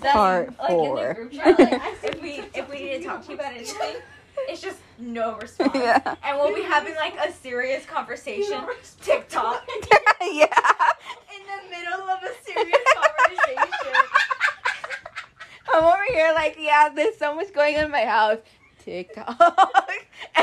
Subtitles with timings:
[0.00, 1.14] That's- Part like in the four.
[1.14, 3.96] group chat, like if we if we need to talk to you about anything,
[4.48, 5.72] it's just no response.
[5.74, 6.14] Yeah.
[6.24, 8.60] And we'll be having like a serious conversation.
[9.02, 9.68] TikTok
[10.22, 10.46] yeah.
[11.34, 13.94] in the middle of a serious conversation.
[15.74, 18.38] I'm over here like, yeah, there's so much going on in my house.
[18.84, 19.72] TikTok.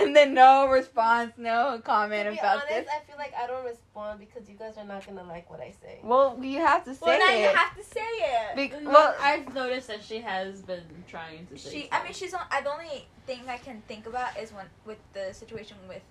[0.01, 2.87] And then no response, no comment To be about honest, this.
[2.95, 5.71] I feel like I don't respond because you guys are not gonna like what I
[5.81, 5.99] say.
[6.03, 7.41] Well, you have to say well, now it.
[7.41, 8.55] you have to say it.
[8.55, 11.69] Be- Well, well, I've noticed that she has been trying to say.
[11.71, 12.41] She, I mean, she's on.
[12.51, 16.01] I, the only thing I can think about is when with the situation with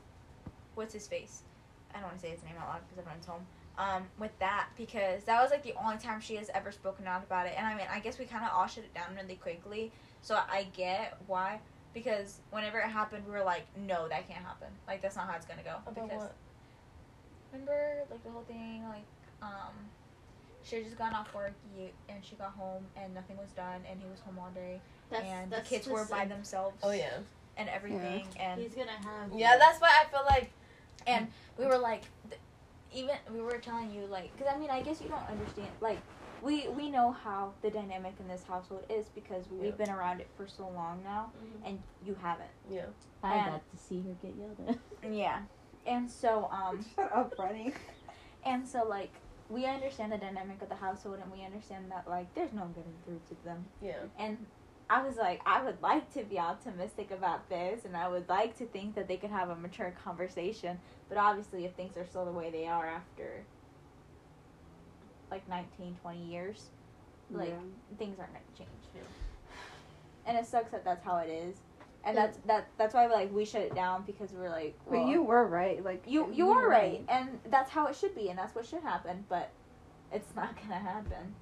[0.75, 1.43] what's his face.
[1.93, 3.47] I don't want to say his name out loud because everyone's home.
[3.77, 7.25] Um, with that because that was like the only time she has ever spoken out
[7.25, 9.35] about it, and I mean, I guess we kind of all shut it down really
[9.35, 9.91] quickly.
[10.23, 11.59] So I get why
[11.95, 14.69] because whenever it happened, we were like, no, that can't happen.
[14.87, 15.77] Like that's not how it's gonna go.
[15.87, 16.35] About because what?
[17.53, 19.05] remember like the whole thing like
[19.41, 19.73] um
[20.65, 21.53] she had just gone off work
[22.09, 25.25] and she got home and nothing was done and he was home all day that's,
[25.25, 27.19] and that's the kids were by themselves Oh yeah.
[27.57, 29.31] and everything and He's gonna have.
[29.37, 30.51] Yeah, that's why I feel like
[31.07, 32.41] and we were like th-
[32.95, 35.99] even we were telling you like because i mean i guess you don't understand like
[36.45, 39.71] we we know how the dynamic in this household is because we've Yeah.
[39.87, 41.69] been around it for so long now Mhm.
[41.69, 42.87] and you haven't yeah.
[43.23, 44.61] I and- got to see her get yelled
[45.03, 45.13] at.
[45.13, 45.43] yeah
[45.87, 47.73] and so um shut up, Running.
[48.45, 49.11] and so like
[49.49, 52.95] we understand the dynamic of the household and we understand that like there's no getting
[53.05, 53.97] through to them Yeah.
[54.19, 54.47] And
[54.91, 58.55] I was like, I would like to be optimistic about this, and I would like
[58.59, 60.79] to think that they could have a mature conversation.
[61.09, 63.47] But obviously, if things are still the way they are after
[65.35, 66.71] like 19, 20 years,
[67.31, 67.97] like Yeah.
[67.99, 68.71] things aren't going to change.
[68.95, 69.01] Yeah.
[70.27, 71.57] And it sucks that that's how it is.
[72.07, 72.69] And that's that.
[72.77, 75.83] That's why like we shut it down because we're like, But you were right.
[75.83, 78.83] Like you you are right, and that's how it should be, and that's what should
[78.83, 79.25] happen.
[79.29, 79.51] But
[80.13, 81.35] it's not gonna happen.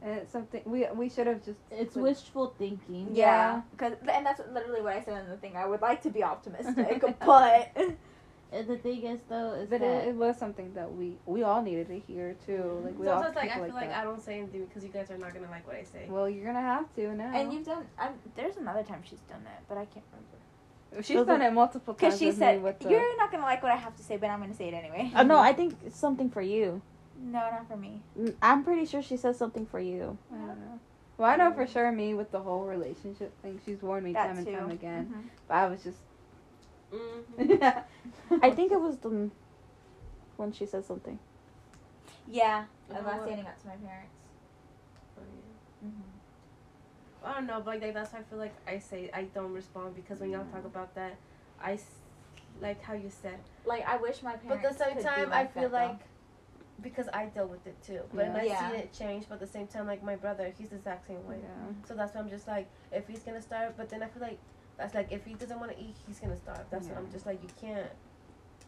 [0.00, 1.58] And it's something we we should have just.
[1.70, 3.08] It's like, wishful thinking.
[3.12, 5.56] Yeah, because and that's literally what I said in the thing.
[5.56, 7.76] I would like to be optimistic, but
[8.50, 11.42] And the thing is, though, is But that it, it was something that we we
[11.42, 12.80] all needed to hear too.
[12.82, 13.98] Like we all Sometimes like I feel like, that.
[14.00, 16.06] I don't say anything because you guys are not gonna like what I say.
[16.08, 17.30] Well, you're gonna have to now.
[17.34, 17.84] and you've done.
[17.98, 21.04] I'm, there's another time she's done it, but I can't remember.
[21.06, 22.14] She's Those done are- it multiple times.
[22.14, 24.02] Because she with me said with the, you're not gonna like what I have to
[24.02, 25.12] say, but I'm gonna say it anyway.
[25.14, 26.80] Oh, no, I think it's something for you.
[27.20, 28.00] No, not for me.
[28.18, 30.16] Mm, I'm pretty sure she says something for you.
[30.32, 30.78] I don't know.
[31.18, 33.60] Well, I know for sure me with the whole relationship thing.
[33.66, 34.50] She's warned me That time too.
[34.52, 35.06] and time again.
[35.14, 35.28] Mhm.
[35.48, 35.98] But I was just.
[36.92, 38.38] Mm-hmm.
[38.42, 39.30] I think it was the
[40.36, 41.18] when she said something.
[42.30, 43.26] Yeah, About about what?
[43.26, 44.12] standing up to my parents.
[47.24, 49.94] I don't know, but like that's why I feel like I say I don't respond
[49.96, 51.16] because when y'all talk about that,
[51.60, 51.84] I s-
[52.62, 53.38] like how you said.
[53.66, 54.62] Like I wish my parents.
[54.62, 55.76] But at the same could be time, I feel that, though.
[55.76, 56.00] like
[56.80, 58.36] because I deal with it too, but Yeah.
[58.36, 58.70] I Yeah.
[58.70, 59.24] see it change.
[59.28, 61.38] But at the same time, like my brother, he's the exact same way.
[61.42, 61.72] Yeah.
[61.88, 64.38] So that's why I'm just like, if he's gonna start, but then I feel like
[64.78, 66.64] that's like if he doesn't want to eat, he's gonna starve.
[66.70, 67.90] That's what I'm just like, you can't.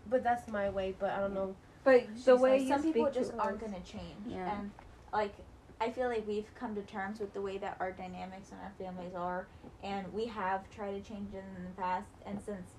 [0.08, 0.94] But that's my way.
[0.98, 1.54] But I don't know.
[1.84, 4.58] But the way like, you some speak people to just aren't us- gonna change Yeah.
[4.58, 4.70] and
[5.12, 5.34] like
[5.80, 8.72] i feel like we've come to terms with the way that our dynamics and our
[8.78, 9.46] families are
[9.82, 12.70] and we have tried to change it in the past and since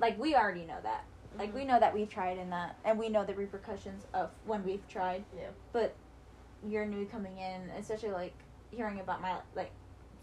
[0.00, 1.04] like we already know that
[1.38, 1.70] like we mm-hmm.
[1.70, 5.24] know that we've tried in that and we know the repercussions of when we've tried
[5.36, 5.48] Yeah.
[5.72, 5.94] but
[6.66, 8.34] you're new coming in especially like
[8.70, 9.70] hearing about my like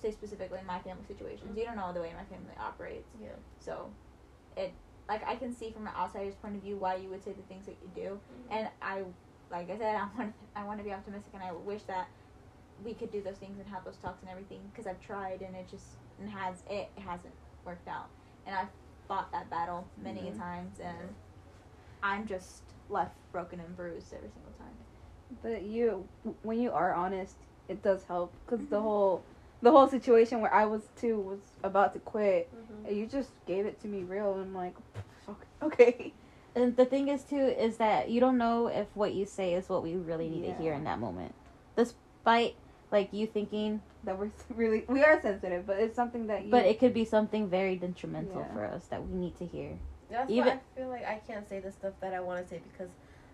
[0.05, 3.29] say specifically my family situations you don't know the way my family operates Yeah.
[3.59, 3.89] so
[4.55, 4.71] it
[5.09, 7.43] like I can see from an outsider's point of view why you would say the
[7.43, 9.03] things that you do, and I,
[9.51, 12.07] like I said, I want I want to be optimistic, and I wish that
[12.83, 15.55] we could do those things and have those talks and everything because I've tried and
[15.55, 15.85] it just
[16.19, 18.09] and has it hasn't worked out,
[18.47, 18.69] and I've
[19.07, 20.38] fought that battle many Mhm.
[20.39, 21.15] times, and
[22.01, 24.75] I'm just left broken and bruised every single time.
[25.44, 26.07] But you,
[26.41, 27.35] when you are honest,
[27.67, 28.81] it does help because the Mhm.
[28.81, 29.23] whole,
[29.65, 32.49] the whole situation where I was too was about to quit.
[32.55, 32.85] Mm-hmm.
[32.87, 34.75] and You just gave it to me real, and I'm like,
[35.63, 36.13] okay.
[36.56, 39.67] And the thing is too is that you don't know if what you say is
[39.67, 41.33] what we really need to hear in that moment.
[41.75, 42.56] Despite
[42.91, 46.51] like you thinking, That we're really, we are sensitive, but it's something that you.
[46.51, 48.53] but it could be something very detrimental Yeah.
[48.53, 49.71] for us that we need to hear.
[50.11, 52.47] That's Even- why I feel like I can't say the stuff that I want to
[52.47, 52.91] say because,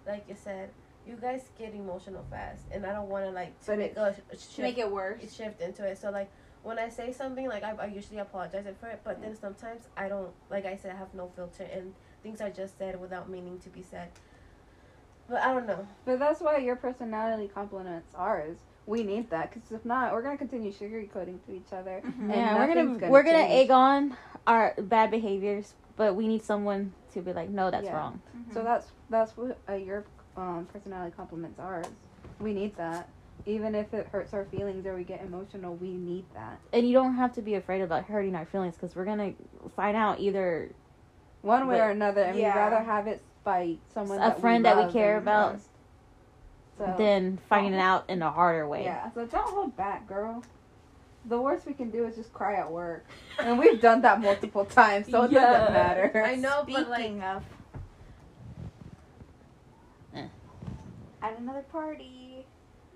[0.07, 0.69] like you said,
[1.07, 3.97] you guys get emotional fast, and I don't want to like to But make it-
[3.97, 5.97] a To shift, make it worse, shift into it.
[5.97, 6.29] So like
[6.63, 10.07] when I say something, like I, I usually apologize for it, but then sometimes I
[10.09, 10.31] don't.
[10.49, 11.93] Like I said, I have no filter, and
[12.23, 14.09] things are just said without meaning to be said.
[15.27, 15.87] But I don't know.
[16.05, 18.57] But that's why your personality complements ours.
[18.87, 22.01] We need that because if not, we're gonna continue sugarcoating to each other.
[22.03, 22.19] Mhm.
[22.23, 23.53] And yeah, we're nothing's gonna, we're gonna change.
[23.65, 24.17] egg on
[24.47, 27.95] our bad behaviors, but we need someone to be like, no, that's Yeah.
[27.95, 28.21] wrong.
[28.35, 28.53] Mhm.
[28.53, 30.03] So that's that's what uh, your
[30.37, 31.87] um, personality complements ours.
[32.39, 33.07] We need that.
[33.47, 36.59] even if it hurts our feelings or we get emotional, we need that.
[36.73, 39.33] And you don't have to be afraid about hurting our feelings because we're gonna
[39.75, 40.69] find out either
[41.41, 42.53] One way But- or another, and Yeah.
[42.53, 45.57] we'd rather have it by someone A that friend we that we care about.
[46.77, 48.83] So, than finding out in a harder way.
[48.83, 50.43] yeah, so don't hold back, girl.
[51.25, 53.05] The worst we can do is just cry at work,
[53.39, 55.41] and we've done that multiple times, so it Yeah.
[55.51, 56.23] doesn't matter.
[56.25, 57.43] I know, but like, Speaking of.
[61.21, 62.45] At another party.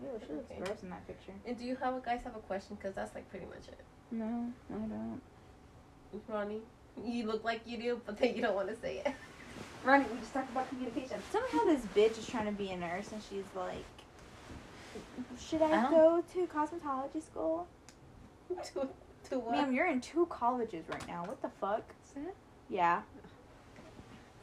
[0.02, 0.60] Ew, she looks Okay.
[0.62, 1.32] gross in that picture.
[1.46, 2.76] and do you have a guys have a question?
[2.76, 3.80] Because that's like pretty much it.
[4.12, 5.22] No, I don't.
[6.28, 6.62] Ronnie,
[7.04, 9.14] you look like you do, but then you don't want to say it.
[9.84, 11.22] Ronnie, we just talked about communication.
[11.32, 13.86] Somehow this bitch is trying to be a nurse and she's like,
[15.40, 17.68] should I, I go to cosmetology school?
[18.74, 18.88] to,
[19.30, 19.52] to what?
[19.52, 21.24] Ma'am, you're in two colleges right now.
[21.26, 21.84] What the fuck?
[22.70, 23.02] Yeah.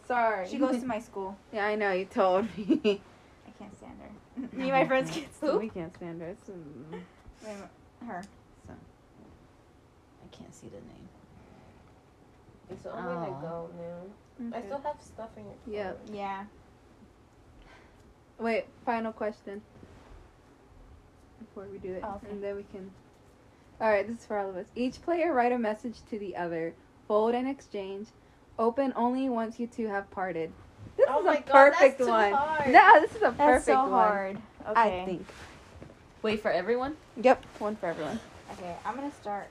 [0.07, 0.49] Sorry.
[0.49, 1.37] She goes to my school.
[1.53, 1.93] yeah, I know.
[1.93, 3.01] You told me.
[3.93, 4.57] I can't stand her.
[4.59, 6.29] Me and my friends can't stand We can't stand her.
[6.29, 7.03] It's, mm,
[8.07, 8.23] her.
[8.69, 11.09] I can't see the name.
[12.83, 13.41] So I'm gonna Oh.
[13.41, 13.71] go
[14.49, 14.57] now.
[14.57, 16.01] I still have stuff in your Yep.
[16.13, 16.45] Yeah.
[18.39, 19.63] Wait, final question.
[21.39, 22.31] Before we do it, Oh, okay.
[22.31, 22.91] and then we can.
[23.81, 24.67] All right, this is for all of us.
[24.75, 26.75] Each player write a message to the other.
[27.09, 28.09] Fold and exchange.
[28.59, 30.53] Open only once you two have parted.
[30.97, 32.33] This Oh is a God, perfect one.
[32.33, 32.73] hard.
[32.73, 33.91] No, this is a perfect That's so one.
[33.91, 34.37] hard.
[34.69, 35.03] Okay.
[35.03, 35.27] I think.
[36.23, 36.95] Wait for everyone.
[37.21, 38.21] Yep, one for everyone.
[38.53, 39.49] Okay, I'm gonna start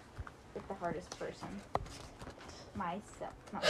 [0.54, 1.48] with the hardest person.
[2.76, 3.34] Myself.
[3.52, 3.66] Not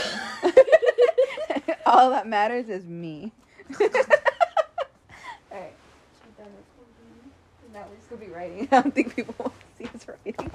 [1.86, 3.32] all that matters is me.
[3.80, 5.74] Alright.
[7.72, 8.68] Now we're just gonna be writing.
[8.72, 10.50] I don't think people want to see us writing.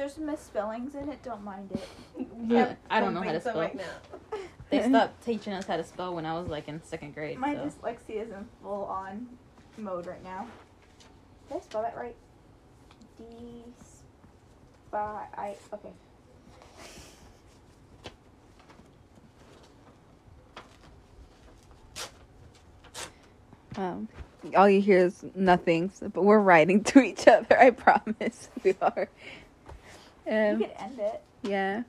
[0.00, 2.26] There's misspellings in it, don't mind it.
[2.48, 3.60] Yeah, I don't know how to think spell.
[3.60, 4.38] right now.
[4.70, 7.38] They stopped teaching us how to spell when I was like in second grade.
[7.38, 7.60] My so.
[7.66, 9.28] dyslexia is in full on
[9.76, 10.46] mode right now.
[11.48, 12.16] Did I spell that right?
[13.18, 13.26] D
[14.86, 15.90] spy I okay.
[23.76, 24.08] Um,
[24.56, 27.60] all you hear is nothing, but we're writing to each other.
[27.60, 29.10] I promise we are.
[30.26, 31.22] You Um, could end it.
[31.42, 31.82] yeah.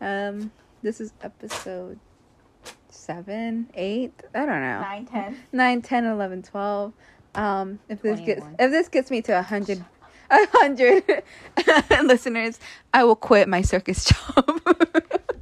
[0.00, 0.50] Um,
[0.82, 1.98] this is episode
[2.90, 4.12] seven, eight.
[4.34, 4.80] I don't know.
[4.80, 5.36] Nine, ten.
[5.52, 6.92] 9, 10, 11, 12.
[7.36, 9.84] Um, if this gets if this gets me to a hundred
[10.30, 11.02] a hundred
[12.06, 12.60] listeners,
[12.92, 14.04] I will quit my circus
[14.34, 14.60] job.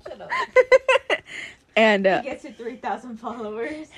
[0.08, 0.30] Shut up.
[1.76, 3.88] and uh, Get to three thousand followers.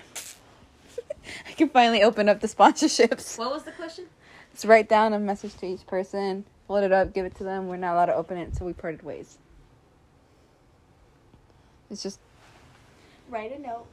[1.48, 3.38] I can finally open up the sponsorships.
[3.38, 4.06] What was the question?
[4.52, 7.68] Let's write down a message to each person, fold it up, give it to them.
[7.68, 9.38] We're not allowed to open it so we parted ways.
[11.90, 12.20] It's just
[13.28, 13.86] Write a note.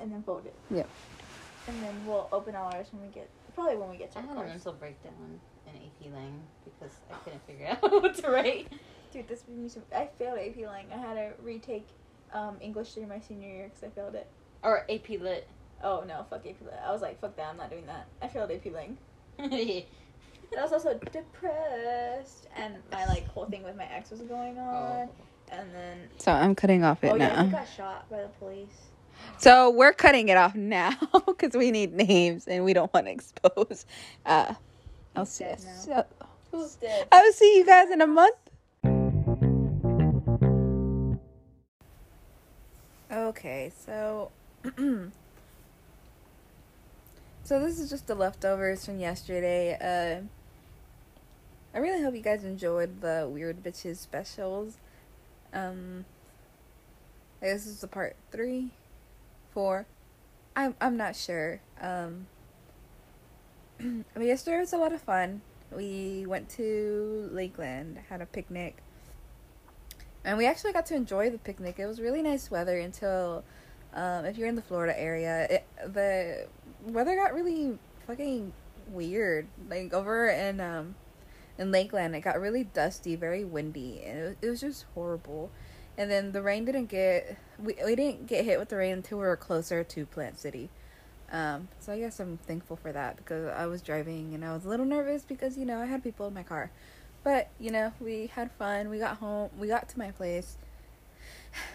[0.00, 0.54] And then fold it.
[0.70, 0.88] Yep.
[1.68, 4.22] And then we'll open all ours when we get probably when we get to I
[4.22, 4.48] our had a course.
[4.50, 8.68] mental breakdown in AP Lang because I couldn't figure out what to write.
[9.12, 10.86] Dude, this was I failed AP Lang.
[10.92, 11.86] I had to retake
[12.32, 14.26] um, English during my senior year because I failed it.
[14.62, 15.46] Or AP Lit.
[15.82, 16.74] Oh no, fuck AP Lit.
[16.84, 18.06] I was like, fuck that, I'm not doing that.
[18.20, 18.98] I failed AP Lang.
[20.54, 24.58] oh, I was also depressed, and my like whole thing with my ex was going
[24.58, 25.08] on,
[25.50, 27.12] and then so I'm cutting off it now.
[27.12, 27.58] oh yeah, he now.
[27.58, 28.68] got shot by the police.
[29.38, 30.92] So we're cutting it off now
[31.26, 33.86] because we need names and we don't want to expose.
[34.24, 34.54] Uh,
[35.14, 35.44] I'll see.
[35.44, 36.04] dead So,
[36.50, 37.08] Who's dead?
[37.10, 38.36] I will see you guys in a month.
[43.10, 44.30] Okay, so
[47.42, 49.76] so this is just the leftovers from yesterday.
[49.80, 50.26] Uh,
[51.74, 54.76] I really hope you guys enjoyed the weird bitches specials.
[55.54, 56.04] Um,
[57.40, 58.70] I guess this is the part three,
[59.52, 59.86] four.
[60.54, 61.60] I'm I'm not sure.
[61.80, 62.26] Um,
[64.14, 65.40] but yesterday was a lot of fun.
[65.74, 68.82] We went to Lakeland, had a picnic.
[70.24, 71.78] And we actually got to enjoy the picnic.
[71.78, 73.42] It was really nice weather until
[73.94, 76.46] um, if you're in the Florida area, it, the
[76.86, 78.52] weather got really fucking
[78.88, 79.46] weird.
[79.68, 80.94] Like over in um
[81.58, 85.50] in Lakeland, it got really dusty, very windy, and it was, it was just horrible.
[85.96, 89.18] And then the rain didn't get we we didn't get hit with the rain until
[89.18, 90.70] we were closer to Plant City.
[91.30, 94.64] Um, so I guess I'm thankful for that because I was driving and I was
[94.64, 96.70] a little nervous because you know I had people in my car,
[97.24, 98.88] but you know we had fun.
[98.88, 99.50] We got home.
[99.58, 100.56] We got to my place,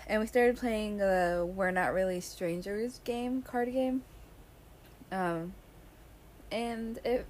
[0.08, 4.04] and we started playing the "We're Not Really Strangers" game card game.
[5.12, 5.54] Um,
[6.52, 7.26] and it,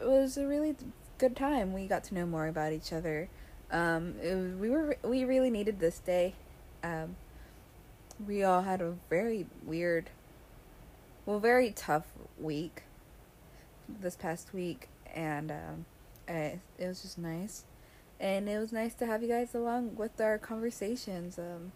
[0.00, 0.76] it was a really
[1.20, 1.74] good time.
[1.74, 3.28] We got to know more about each other.
[3.70, 6.34] Um, was, we were we really needed this day.
[6.82, 7.16] Um,
[8.26, 10.08] we all had a very weird,
[11.26, 12.06] well, very tough
[12.38, 12.84] week
[14.00, 15.84] this past week, and um,
[16.26, 17.64] it was just nice,
[18.18, 21.38] and it was nice to have you guys along with our conversations.
[21.38, 21.72] Um,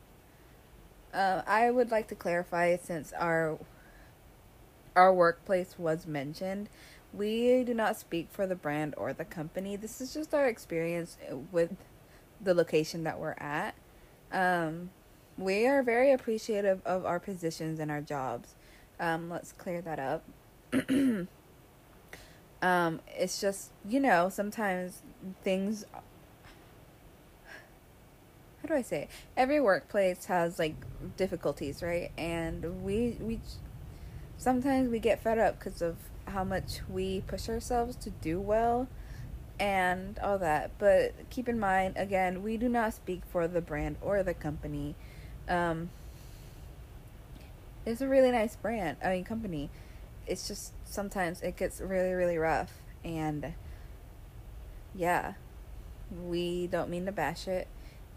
[1.12, 3.58] uh, I would like to clarify since our
[4.96, 6.70] our workplace was mentioned.
[7.16, 9.76] We do not speak for the brand or the company.
[9.76, 11.16] This is just our experience
[11.52, 11.76] with
[12.40, 13.74] the location that we're at.
[14.32, 14.90] Um,
[15.38, 18.54] we are very appreciative of our positions and our jobs.
[18.98, 20.24] Um, let's clear that up.
[22.62, 25.02] um, it's just, you know, sometimes
[25.42, 25.84] things.
[28.62, 29.02] How do I say?
[29.02, 29.10] It?
[29.36, 30.74] Every workplace has like
[31.16, 32.10] difficulties, right?
[32.16, 33.40] And we we
[34.38, 38.88] sometimes we get fed up because of how much we push ourselves to do well
[39.58, 40.70] and all that.
[40.78, 44.94] But keep in mind, again, we do not speak for the brand or the company.
[45.48, 45.90] Um,
[47.86, 49.70] it's a really nice brand, I mean, company.
[50.26, 52.72] It's just sometimes it gets really, really rough.
[53.04, 53.52] And
[54.94, 55.34] yeah,
[56.26, 57.68] we don't mean to bash it.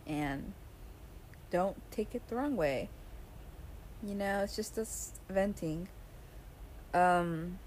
[0.05, 0.53] And
[1.51, 2.89] don't take it the wrong way.
[4.01, 5.89] You know, it's just us venting.
[6.93, 7.59] Um,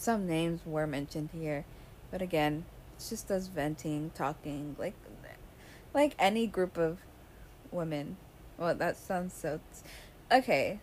[0.00, 1.64] some names were mentioned here,
[2.10, 2.64] but again,
[2.96, 4.94] it's just us venting, talking, like,
[5.92, 6.98] like any group of
[7.70, 8.16] women.
[8.56, 9.60] Well, that sounds so.
[10.32, 10.80] Okay,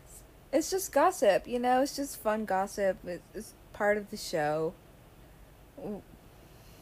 [0.52, 1.82] it's just gossip, you know.
[1.82, 2.98] It's just fun gossip.
[3.34, 4.74] It's, part of the show.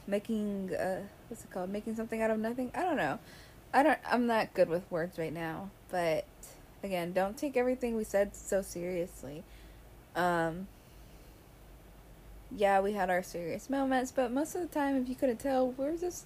[0.07, 1.69] Making uh, what's it called?
[1.69, 2.71] Making something out of nothing.
[2.73, 3.19] I don't know.
[3.73, 3.99] I don't.
[4.09, 6.25] I'm not good with words right now, but
[6.83, 9.43] again, don't take everything we said so seriously.
[10.15, 10.67] Um,
[12.51, 15.71] yeah, we had our serious moments, but most of the time, if you couldn't tell,
[15.71, 16.25] we're just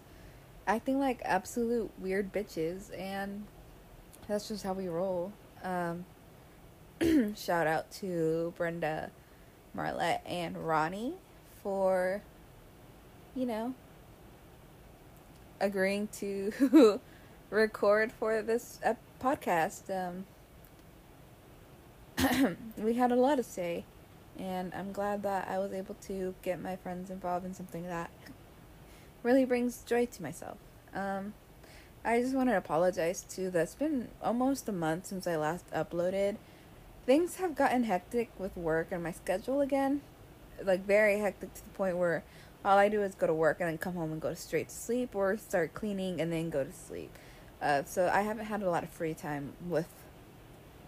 [0.68, 3.46] acting like absolute weird bitches, and
[4.28, 5.34] that's just how we roll.
[5.64, 6.06] Um,
[7.36, 9.12] shout out to Brenda,
[9.74, 11.14] Marlette, and Ronnie
[11.64, 12.22] for,
[13.36, 13.74] you know,
[15.60, 17.00] agreeing to
[17.50, 19.90] record for this uh, podcast.
[19.90, 20.26] Um,
[22.78, 23.86] we had a lot to say,
[24.40, 28.10] and I'm glad that I was able to get my friends involved in something that
[29.22, 30.58] really brings joy to myself.
[30.94, 31.34] Um,
[32.04, 33.50] I just want to apologize too.
[33.52, 33.62] that.
[33.64, 36.38] It's been almost a month since I last uploaded.
[37.06, 40.02] Things have gotten hectic with work and my schedule again.
[40.64, 42.24] Like, very hectic to the point where
[42.64, 44.76] all I do is go to work and then come home and go straight to
[44.76, 47.12] sleep or start cleaning and then go to sleep.
[47.62, 49.90] Uh, so I haven't had a lot of free time with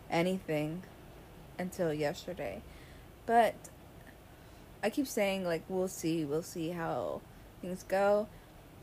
[0.10, 0.84] anything
[1.58, 2.62] until yesterday.
[3.32, 3.56] But
[4.84, 7.22] I keep saying, like, we'll see, we'll see how
[7.62, 8.28] things go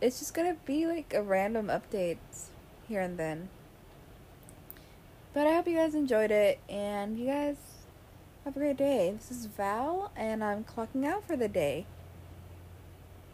[0.00, 2.50] it's just gonna be like a random updates
[2.88, 3.48] here and then.
[5.34, 7.56] But I hope you guys enjoyed it and you guys
[8.44, 9.12] have a great day.
[9.16, 11.86] This is Val and I'm clocking out for the day.